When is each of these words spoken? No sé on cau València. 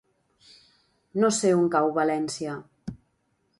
No 1.19 1.29
sé 1.41 1.53
on 1.59 1.69
cau 1.77 1.93
València. 1.99 2.59